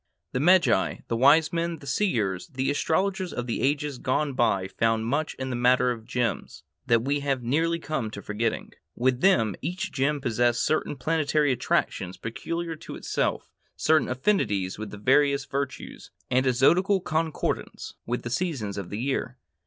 [0.31, 5.05] The magi, the wise men, the seers, the astrologers of the ages gone by found
[5.05, 8.71] much in the matter of gems that we have nearly come to forgetting.
[8.95, 14.97] With them each gem possessed certain planetary attractions peculiar to itself, certain affinities with the
[14.97, 19.37] various virtues, and a zodiacal concordance with the seasons of the year.